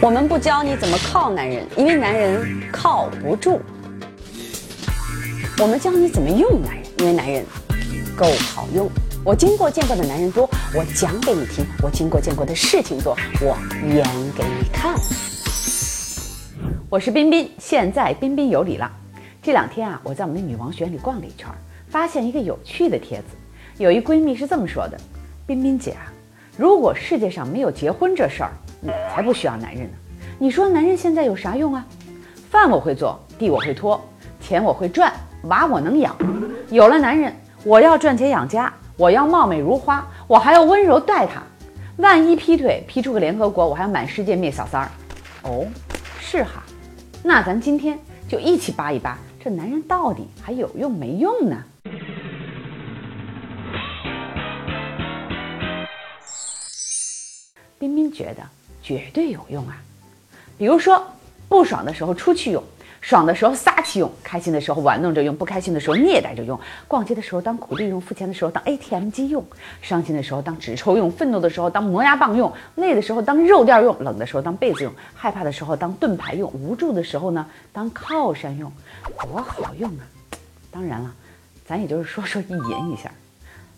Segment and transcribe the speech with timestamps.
[0.00, 3.60] 我们不教你怎么靠男人，因为男人靠不住。
[5.58, 7.44] 我们教你怎么用男人，因为男人
[8.16, 8.24] 够
[8.54, 8.88] 好用。
[9.24, 13.58] 我经过见过的男人多，我讲给你听；我经过见过的事情多，我
[13.92, 14.04] 演
[14.36, 14.94] 给你看。
[16.88, 18.88] 我是彬彬，现在彬彬有礼了。
[19.42, 21.48] 这两天啊，我在我们的女王学院里逛了一圈，
[21.88, 23.24] 发现一个有趣的帖子。
[23.78, 24.96] 有一闺蜜是这么说的
[25.44, 26.06] ：“彬彬姐啊，
[26.56, 29.96] 如果世界上没有结婚这事儿。”我才不需要男人呢！
[30.38, 31.84] 你说男人现在有啥用啊？
[32.50, 34.00] 饭我会做，地我会拖，
[34.40, 35.12] 钱我会赚，
[35.44, 36.16] 娃我能养。
[36.70, 41.42] 有了男人，我要赚钱养家，我要貌美如花，我还要温柔待他。
[41.96, 44.88] 万一劈腿劈出个联合国，我还要满世界灭小三儿。
[45.42, 45.66] 哦，
[46.20, 46.62] 是哈，
[47.24, 47.98] 那咱今天
[48.28, 51.64] 就一起扒一扒，这男人到底还有用没用呢？
[57.80, 58.57] 彬彬觉得。
[58.88, 59.76] 绝对有用啊！
[60.56, 61.06] 比如说，
[61.46, 62.64] 不爽的时候出去用，
[63.02, 69.44] 爽的时候撒气用，开心的时候玩弄着用，不开心的时候虐待着用，逛街的时候当苦力用，付钱的时候当 ATM 机用，
[69.82, 78.72] 伤心的时候当纸抽用，愤怒的时候当磨牙棒用，累的时候当肉垫用，冷的时候当被子用，害怕的时候当盾牌用，无助的时候呢当靠山用，
[79.20, 80.00] 多好用啊！
[80.70, 81.12] 当然了，
[81.66, 83.12] 咱也就是说说意淫一下，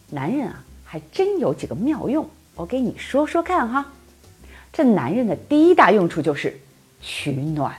[0.08, 3.84] 男人啊还真有几个妙用，我给你说说看哈。
[4.72, 6.58] 这男人的第一大用处就是
[7.02, 7.74] 取暖，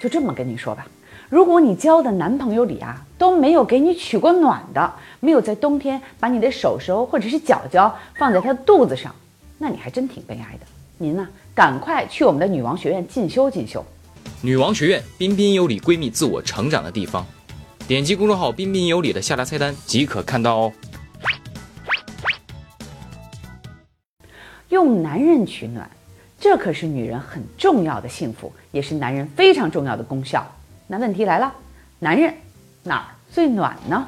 [0.00, 0.86] 就这么跟你说吧，
[1.30, 9.14] 如果你交的男朋友里啊都没有给你取过暖的，没有在冬天把你的手手或者是脚脚放在他的肚子上，
[9.56, 10.66] 那你还真挺悲哀的。
[10.98, 13.84] 您呢，赶快去我们的女王学院进修进修。
[14.42, 17.26] 女王学院，彬彬有礼闺蜜自我成长的地方，
[17.88, 20.72] 点击公众号“彬彬有礼”的下拉菜单即可看到哦。
[24.74, 25.88] 用男人取暖，
[26.40, 30.44] 这可是女人很重要的幸福，也是男人非常重要的功效。
[30.88, 31.54] 那问题来了，
[32.00, 32.34] 男人
[32.82, 34.04] 哪儿最暖呢？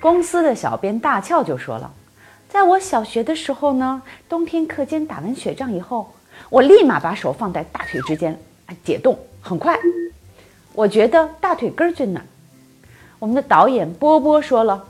[0.00, 1.92] 公司的小编大俏就说了，
[2.48, 6.10] 在我小学的时候呢，冬天课间打完雪仗以后，
[6.48, 8.40] 我立马把手放在大腿之间，
[8.82, 9.78] 解冻很快，
[10.72, 12.24] 我觉得大腿根儿最暖。
[13.18, 14.82] 我们的导演波波说了，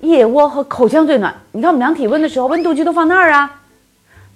[0.00, 1.32] 腋窝和口腔最暖。
[1.52, 3.54] 你看我们量体温的时候，温度计都放那儿啊。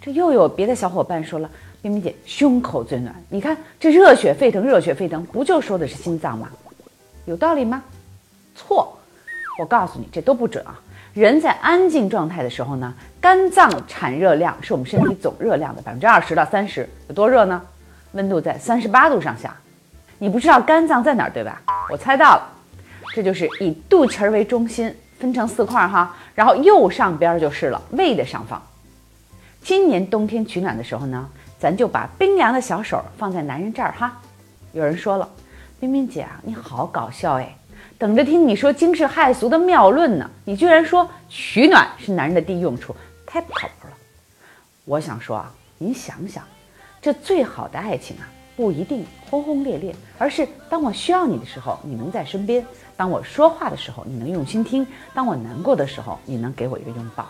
[0.04, 1.48] 这又有别的小伙伴说了，
[1.80, 3.14] 冰冰姐胸口最暖。
[3.28, 6.48] 你看这热血沸腾，热血沸腾，不就说的是心脏吗？
[7.24, 7.80] 有道理吗？
[8.56, 8.98] 错，
[9.60, 10.80] 我告诉你，这都不准啊。
[11.14, 17.62] 人在安静状态的时候呢，肝脏产热量是我们身体总热量的百分之二十到三十，有多热呢？
[18.10, 19.56] 温度在三十八度上下。
[20.18, 21.62] 你不知道肝脏在哪儿对吧？
[21.92, 22.42] 我猜到了，
[23.14, 28.60] 这就是以肚脐儿为中心，分成四块哈，然后右上边就是了，胃的上方。
[29.64, 34.20] 今年冬天取暖的时候呢，咱就把冰凉的小手放在男人这儿哈。
[34.72, 35.28] 有人说了，
[35.78, 37.56] 冰冰姐啊，你好搞笑哎，
[37.96, 43.94] 等着听你说惊世骇俗的妙论呢，你居然说取暖是男人的第一用处，太不靠谱了。
[44.84, 46.42] 我想说啊，您想想，
[47.00, 52.64] 这最好的爱情啊，不一定轰轰烈烈，而是当我需要你的时候，你能在身边；
[52.96, 54.84] 当我说话的时候，你能用心听；
[55.14, 57.28] 当我难过的时候，你能给我一个拥抱。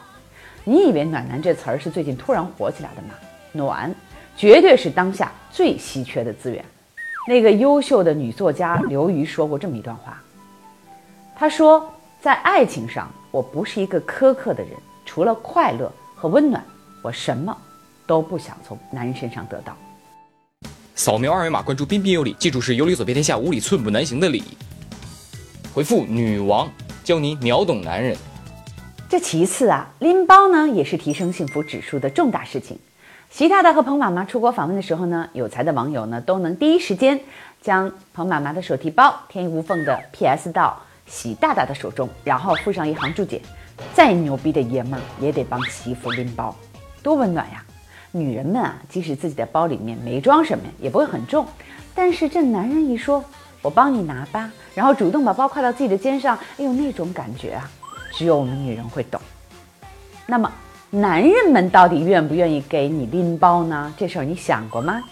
[0.65, 3.15] 你以为“暖男”这词儿是最近突然火起来的吗？
[3.53, 3.93] 暖，
[4.37, 6.65] 绝对是当下最稀缺的资源。
[7.27, 10.23] 那个优秀的女作家刘瑜说过这么一段话，
[11.35, 11.93] 她说
[12.23, 14.73] ：“在爱情上，我不是一个苛刻的人，
[15.05, 16.65] 除了快乐和温暖，
[17.03, 17.57] 我什么
[18.07, 19.77] 都不想从男人身上得到。”
[20.95, 24.45] 扫描二维码关注彬彬有礼，记住是有理走遍天下，无理寸步难行的理。
[25.75, 26.71] 回复“女王”，
[27.03, 28.17] 教你秒懂男人。
[29.13, 32.79] 这其次啊，拎包呢也是提升幸福指数的重大事情。
[33.29, 37.21] 习大大和彭妈妈出国访问的时候呢，有才的网友呢都能第一时间
[37.61, 43.43] 将彭妈妈的手提包天衣无缝的 PS 到习大大的手中，然后附上一行注解：
[43.93, 46.57] 再牛逼的爷们儿也得帮媳妇拎包，
[47.03, 47.63] 多温暖呀！
[48.13, 51.47] 女人们啊，即使自己的包里面没装什么，也不会很重，
[51.95, 53.23] 但是这男人一说
[53.61, 57.71] “我帮你拿吧”，然后主动把包挎到自己的肩上，哎呦，那种感觉啊！
[58.23, 59.21] 只有我们女人会懂。
[60.27, 60.49] 那么，
[60.91, 63.93] 男人们到底愿不愿意给你拎包呢？
[63.99, 65.03] 这事儿你想过吗？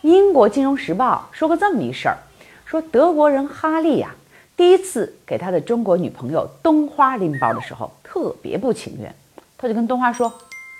[0.00, 2.18] 英国金融时报说过这么一事儿，
[2.64, 4.12] 说德国人哈利呀，
[4.56, 9.14] 第一次给他的中国女朋友冬花拎包的时候，特别不情愿。
[9.56, 10.26] 他就跟冬花说：“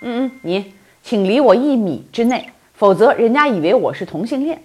[0.03, 4.61] 嗯嗯，你请离我一米之内，否则人家以为我是同性恋。”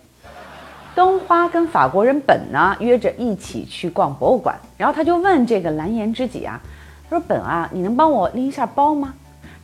[0.96, 6.60] 冬花跟法国人本呢约着一起去逛博物馆，然后他就问这个蓝颜知己啊。
[7.10, 9.14] 他说：“本啊，你能帮我拎一下包吗？”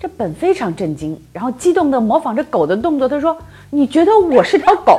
[0.00, 3.36] 这本非常震惊，然后激动地模仿着狗的动作，他说
[3.70, 4.98] ：“你觉得我是条狗，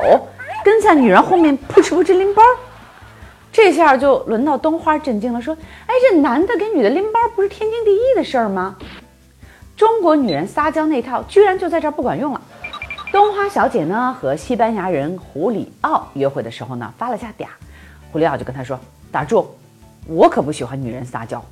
[0.64, 2.42] 跟在女人后面扑哧扑哧拎包？”
[3.52, 5.56] 这下就轮到冬花震惊了，说
[5.86, 8.76] ：“哎，这男的给女的拎包不是天经地义的事儿吗？
[9.76, 12.40] 中国女人撒娇那套居然就在这儿不管用了。”
[13.12, 17.46] 冬花小姐呢和西班牙人胡里奥约会的时候呢发了下嗲，
[18.12, 18.78] 胡里奥就跟他说
[19.10, 19.46] ：“打住，
[20.06, 21.42] 我可不喜欢女人撒娇。”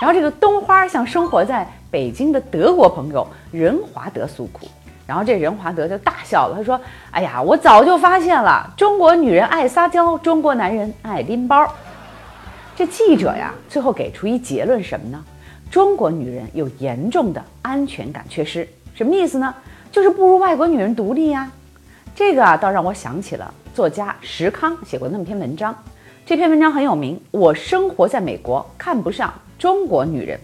[0.00, 4.66] 然后这个冬花向生活在北京的德国朋友任华德诉苦，
[5.06, 6.80] 然后这任华德就大笑了，他说
[7.10, 11.66] ：“哎呀，我早就发现了，中国女人爱撒娇，中国男人爱拎包。”
[12.76, 15.22] 这记者呀，最后给出一结论什么呢？
[15.70, 19.54] 中国女人有严重的安全感缺失，什么意思呢？
[19.90, 21.50] 就是不如外国女人独立呀。
[22.14, 25.74] 这个啊，倒让我想起了作家石康写过那么篇文章，
[26.26, 27.20] 这篇文章很有名。
[27.30, 29.32] 我生活在美国，看不上。
[29.58, 30.38] 中国女人，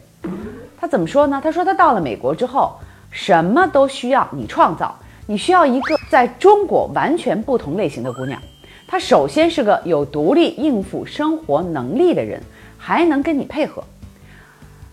[0.76, 1.40] 她怎么说呢？
[1.42, 2.76] 她说她到了美国之后，
[3.10, 4.94] 什么都需要你创造，
[5.26, 8.40] 你需要一个在中国完全不同类型的姑娘。
[8.88, 12.42] 她首先是个有独立应付生活能力的人，
[12.76, 13.82] 还能跟你配合。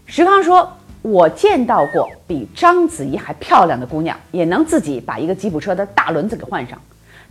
[0.06, 0.71] 石康说
[1.01, 6.80] ：“我见到过比章子怡还漂亮的姑娘，也能自己把一个吉普车的大轮子给换上。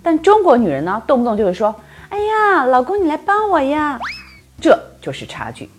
[0.02, 1.72] 但中国女人呢，动不动就会说
[2.12, 3.98] ：‘哎呀，老公，你来帮我呀。’
[4.60, 5.70] 这就是差距。”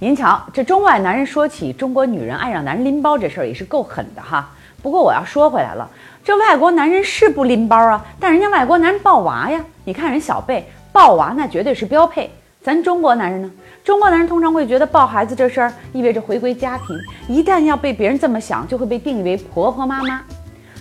[0.00, 4.48] 您瞧，这中外男人说起中国女人爱让男人拎包这事儿也是够狠的哈。
[4.82, 5.86] 不过我要说回来了，
[6.24, 9.62] 这外国男人是不拎包啊，但人家外国男人抱娃呀。
[9.84, 12.30] 你看人小贝抱娃，那绝对是标配。
[12.62, 13.50] 咱中国男人呢？
[13.84, 16.98] 中国男人通常会觉得抱孩子这事儿意味着回归家庭，
[17.28, 20.22] 一旦要被别人这么想，就会被定义为婆婆妈妈。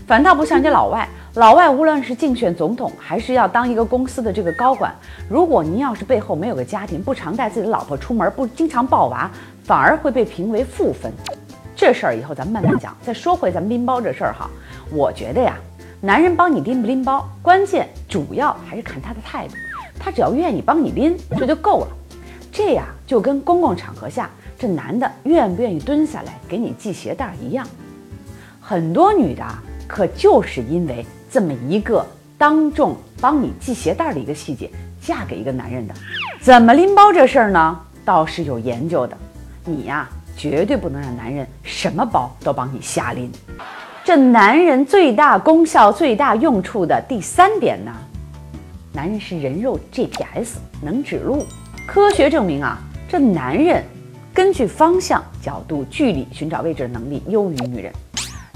[0.07, 1.05] 反倒不像人家老外。
[1.35, 4.93] 老外无论是竞选总统，还是要当一个公司的这个高管，
[5.29, 9.31] 如果您要是背后没有个家庭，不常带自己的老婆出门，不经常抱娃，
[9.63, 11.09] 反而会被评为负分。
[11.73, 12.93] 这事儿以后咱们慢慢讲。
[13.01, 14.49] 再说回咱们拎包这事儿哈，
[14.91, 15.55] 我觉得呀，
[16.01, 19.53] 男人帮你拎不拎包，关键主要还是看他的态度。
[19.97, 21.87] 他只要愿意帮你拎，这就够了。
[22.51, 24.29] 这呀，就跟公共场合下
[24.59, 27.65] 这男的愿不愿意蹲下来给你系鞋带一样。
[28.59, 29.45] 很多女的
[29.87, 31.05] 可就是因为。
[31.31, 32.05] 这么一个
[32.37, 34.69] 当众帮你系鞋带的一个细节，
[35.01, 35.93] 嫁给一个男人的，
[36.41, 37.79] 怎么拎包这事儿呢？
[38.03, 39.17] 倒是有研究的。
[39.63, 43.31] 你呀，绝对不能让男人什么包都帮你瞎拎。
[44.03, 47.93] 这男人最大功效、最大用处的第三点呢，
[48.91, 51.45] 男人是人肉 GPS，能指路。
[51.87, 52.77] 科学证明啊，
[53.07, 53.81] 这男人
[54.33, 57.93] 根据方向、角度、距离寻找位置的能力优于女人。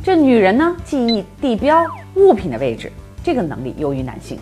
[0.06, 2.92] 这女人呢，记忆地标物品的位置，
[3.24, 4.38] 这个能力优于男性。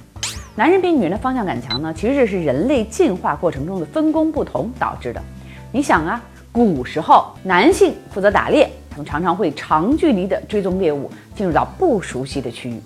[0.57, 5.23] 男人比女人的方向感强呢，其实这是人类进化过程中的分工不同导致的。
[5.71, 6.21] 你想啊，
[6.51, 12.77] 古时候男性负责打猎，他们常常会长距离的追踪猎物，进入到不熟悉的区域，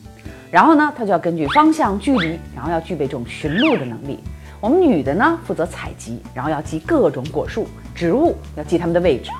[0.51, 4.19] 然后呢，他就要根据方向、距离，然后要具备这种寻路的能力。
[4.61, 7.65] 我们女的呢，负责采集，然后要记各种果树、
[7.95, 9.31] 植物，要记它们的位置。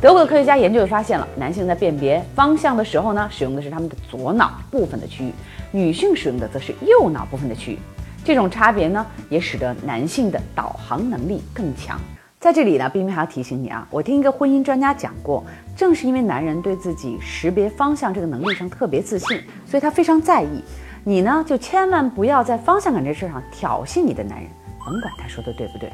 [0.00, 5.32] 德国的科学家研究发现了，男性在辨别方向的时候呢，使用的是他们的左脑部分的区域，
[5.70, 7.78] 女性使用的则是右脑部分的区域。
[8.24, 12.00] 这种差别呢，也使得男性的导航能力更强。
[12.38, 15.44] 在这里呢，冰冰还要提醒你啊，我听一个婚姻专家讲过，
[15.76, 20.64] 正是因为男人对自己识别方向这个能力上特别自信，所以他非常在意。
[21.04, 24.48] 你呢，就千万不要在方向感这事儿上挑衅你的男人，
[24.82, 25.92] 甭管他说的对不对。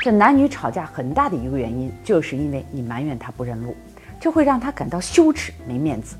[0.00, 3.76] 这男女吵架很大的一个原因，就是因为你埋怨他不认路，
[4.18, 6.16] 这会让他感到羞耻、没面子。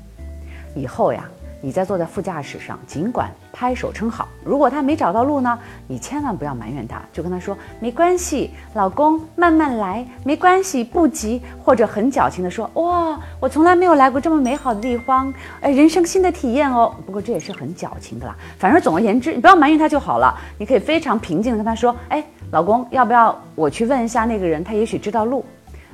[0.75, 1.27] 以后呀。
[1.63, 4.27] 你在坐在副驾驶上，尽管拍手称好。
[4.43, 11.39] 如果他没找到路呢，你千万不要埋怨他，就跟他说没关系，老公慢慢来，没关系，不急。
[11.63, 16.95] 或者很矫情的说哇，我从来没有来过这么美好的地方，哎，人生新的体验哦。
[17.05, 18.35] 不过这也是很矫情的啦。
[18.57, 20.35] 反正总而言之，你不要埋怨他就好了。
[20.57, 24.61] 你可以非常平静的跟他说，哎，老公，要不要我去问一下那个人？
[24.61, 25.45] 他也许知道路。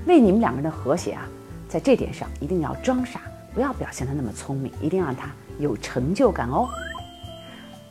[0.08, 1.22] 为你们两个人的和谐啊，
[1.70, 3.22] 在这点上一定要装傻，
[3.54, 5.30] 不要表现的那么聪明，一定让他。
[5.60, 6.68] 有成就感哦。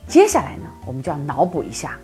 [0.08, 1.96] 接下来呢，我们就要脑补一下，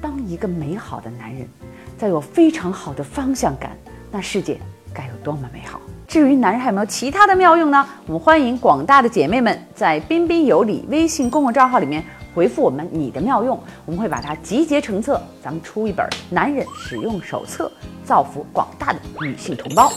[0.00, 1.48] 当一个美好的男人，
[1.96, 3.70] 在有非常好的方向感，
[4.10, 4.58] 那世界
[4.92, 5.80] 该有多么美好。
[6.06, 7.86] 至于男人还有没有其他的妙用呢？
[8.06, 17.70] 我们欢迎广大的姐妹们在“彬彬有礼”微信公共账号里面回复我们你的妙用，我们会把它集结成册，咱们出一本男人使用手册，
[18.04, 19.90] 造福广大的女性同胞。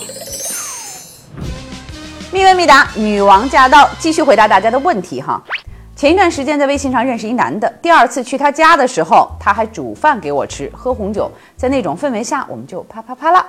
[2.32, 3.88] 密问密答，女王驾到！
[4.00, 5.40] 继续回答大家的问题哈。
[5.96, 13.46] 前一段时间在微信上认识一男的，第二次去他家的时候，他还煮饭给我吃，喝红酒，在那种氛围下，我们就啪啪啪了。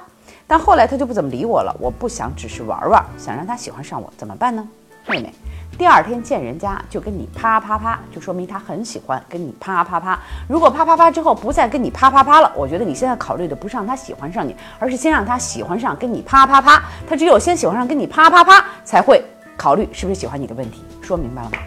[0.47, 1.75] 但后来他就不怎么理我了。
[1.81, 4.69] 我不想只是玩玩，想让他喜欢上我，怎么办呢？
[5.07, 5.33] 妹妹。
[5.76, 10.19] 第二天见人家就跟你啪啪啪，就说明他很喜欢跟你啪啪啪。
[10.49, 16.83] 如果啪啪啪之后不再跟你啪啪啪了，我觉得你现在考虑的不是让他喜欢上你，而是先让他喜欢上跟你啪啪啪。
[17.09, 19.23] 他只有先喜欢上跟你啪啪啪，才会
[19.57, 20.85] 考虑是不是喜欢你的问题。
[21.02, 21.59] 说明白了吗？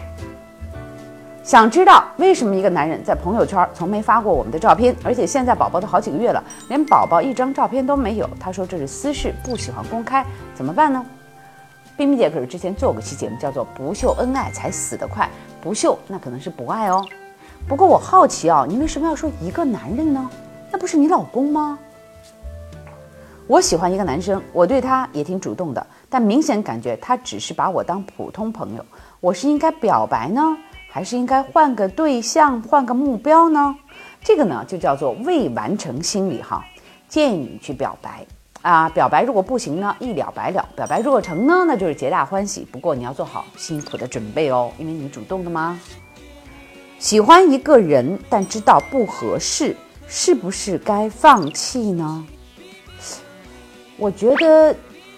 [1.44, 8.28] 想知道为什么一个男人在朋友圈从没发过我们的照片，而且现在宝宝都好几个月了，连宝宝一张照片都没有？
[8.40, 10.24] 他说这是私事，不喜欢公开，
[10.54, 11.04] 怎么办呢？
[11.98, 15.28] 冰冰姐可是之前做过一期节目，叫做“不秀恩爱才死得快”，
[15.60, 17.04] 不秀那可能是不爱哦。
[17.66, 20.30] 不过我好奇啊，你为什么要说一个男人呢？
[20.70, 21.76] 那不是你老公吗？
[23.48, 28.86] 我喜欢一个男生，我对他也挺主动的，但明显感觉他只是把我当普通朋友。
[29.18, 30.56] 我是应该表白呢，
[30.88, 33.74] 还是应该换个对象、换个目标呢？
[34.22, 36.64] 这个呢就叫做未完成心理哈，
[37.08, 38.24] 建议你去表白。
[38.62, 42.66] 啊，表白如果不行呢，一了百了；表白如果成呢，那就是皆大欢喜。
[42.70, 45.78] 不过你要做好辛苦的准备哦，因为你主动的吗？
[46.98, 49.76] 喜欢一个人，但知道不合适，
[50.08, 52.26] 是不是该放弃呢？
[53.96, 54.74] 我觉得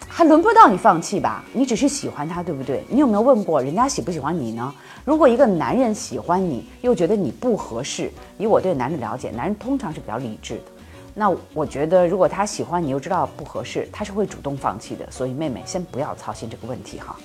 [0.07, 2.85] 还轮不到你放弃吧，你只是喜欢他，对不对？
[2.89, 4.75] 你有没有问过人家喜不喜欢你呢？
[5.03, 10.63] 如果一个男人喜欢你，又觉得你不合适，以我对男人了解，男人通常是比较理智的。
[11.15, 15.09] 那我觉得，如果他喜欢你又知道不合适，他是会主动放弃的。
[15.11, 17.17] 所以妹妹先不要操心这个问题哈。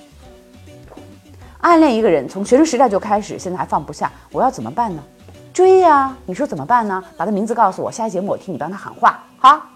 [1.58, 5.02] 暗恋一个人从学生时代就开始，现在还放不下，我要怎么办呢？
[5.52, 6.16] 追呀！
[6.26, 7.02] 你说怎么办呢？
[7.16, 9.24] 把他名字告诉我，下一节目我替你帮他喊话。
[9.38, 9.75] 好。